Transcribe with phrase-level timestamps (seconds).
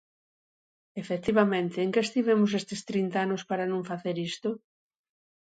[1.03, 4.49] Efectivamente, ¿en que estivemos estes trinta anos para non facer isto?